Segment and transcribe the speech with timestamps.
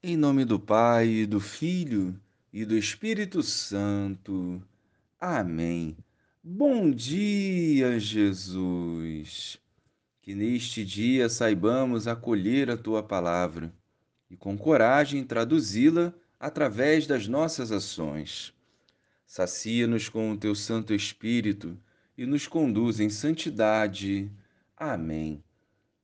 [0.00, 2.14] Em nome do Pai, do Filho
[2.52, 4.62] e do Espírito Santo.
[5.20, 5.96] Amém.
[6.40, 9.58] Bom dia, Jesus.
[10.22, 13.74] Que neste dia saibamos acolher a tua palavra
[14.30, 18.54] e com coragem traduzi-la através das nossas ações.
[19.26, 21.76] Sacia-nos com o teu Santo Espírito
[22.16, 24.30] e nos conduz em santidade.
[24.76, 25.42] Amém.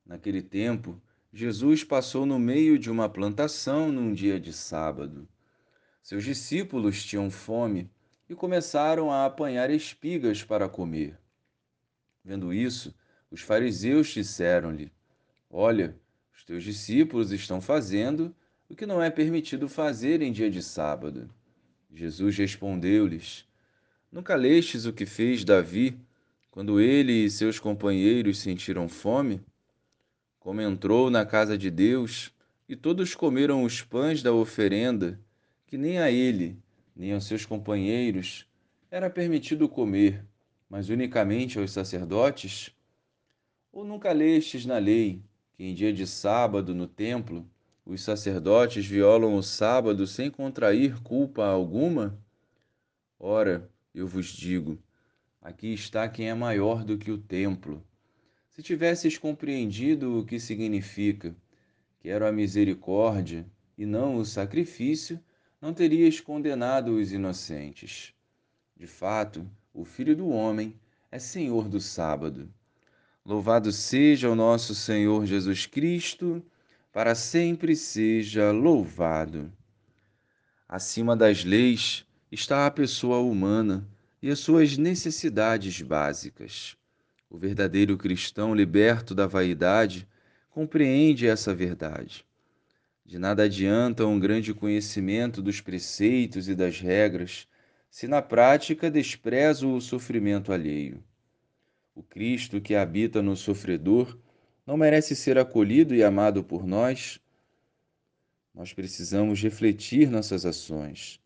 [0.05, 1.01] Naquele tempo,
[1.37, 5.29] Jesus passou no meio de uma plantação num dia de sábado.
[6.01, 7.91] Seus discípulos tinham fome
[8.29, 11.19] e começaram a apanhar espigas para comer.
[12.25, 12.95] Vendo isso,
[13.33, 14.93] os fariseus disseram-lhe:
[15.51, 15.99] Olha,
[16.33, 18.33] os teus discípulos estão fazendo
[18.69, 21.29] o que não é permitido fazer em dia de sábado.
[21.93, 23.45] Jesus respondeu-lhes:
[24.09, 25.99] Nunca lestes o que fez Davi
[26.49, 29.45] quando ele e seus companheiros sentiram fome?
[30.45, 32.31] Como entrou na casa de Deus,
[32.69, 35.19] e todos comeram os pães da oferenda,
[35.67, 36.59] que nem a ele,
[36.95, 38.47] nem aos seus companheiros
[38.91, 40.23] era permitido comer,
[40.69, 42.71] mas unicamente aos sacerdotes?
[43.73, 45.23] Ou nunca lestes na lei
[45.55, 47.49] que em dia de sábado no templo
[47.87, 52.19] os sacerdotes violam o sábado sem contrair culpa alguma?
[53.19, 54.79] Ora, eu vos digo:
[55.41, 57.83] aqui está quem é maior do que o templo.
[58.55, 61.35] Se tivesses compreendido o que significa,
[61.99, 63.45] quero a misericórdia
[63.77, 65.19] e não o sacrifício,
[65.61, 68.15] não terias condenado os inocentes.
[68.77, 70.79] De fato, o Filho do Homem
[71.11, 72.49] é Senhor do sábado.
[73.27, 76.41] Louvado seja o nosso Senhor Jesus Cristo,
[76.93, 79.53] para sempre seja louvado.
[80.69, 83.85] Acima das leis está a pessoa humana
[84.23, 86.77] e as suas necessidades básicas.
[87.29, 90.07] O verdadeiro cristão liberto da vaidade
[90.51, 92.25] compreende essa verdade.
[93.05, 97.47] De nada adianta um grande conhecimento dos preceitos e das regras
[97.91, 101.03] se na prática desprezo o sofrimento alheio.
[101.95, 104.19] O Cristo que habita no sofredor
[104.67, 107.21] não merece ser acolhido e amado por nós?
[108.55, 111.21] Nós precisamos refletir nossas ações.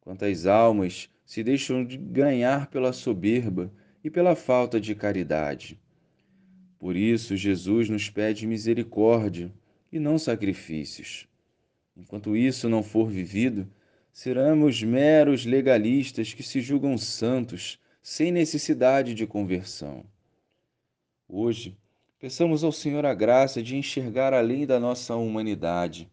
[0.00, 3.72] Quantas almas se deixam de ganhar pela soberba
[4.02, 5.78] e pela falta de caridade.
[6.78, 9.52] Por isso, Jesus nos pede misericórdia
[9.92, 11.26] e não sacrifícios.
[11.96, 13.68] Enquanto isso não for vivido,
[14.12, 20.04] seremos meros legalistas que se julgam santos sem necessidade de conversão.
[21.28, 21.76] Hoje,
[22.18, 26.08] peçamos ao Senhor a graça de enxergar além da nossa humanidade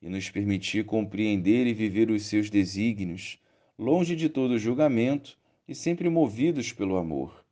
[0.00, 3.38] e nos permitir compreender e viver os seus desígnios,
[3.78, 5.38] longe de todo julgamento
[5.68, 7.44] e sempre movidos pelo amor.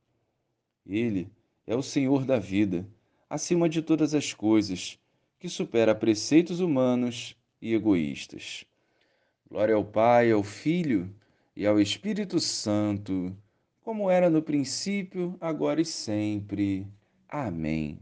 [0.85, 1.29] Ele
[1.67, 2.87] é o Senhor da vida,
[3.29, 4.99] acima de todas as coisas,
[5.39, 8.65] que supera preceitos humanos e egoístas.
[9.49, 11.13] Glória ao Pai, ao Filho
[11.55, 13.35] e ao Espírito Santo,
[13.81, 16.87] como era no princípio, agora e sempre.
[17.27, 17.99] Amém.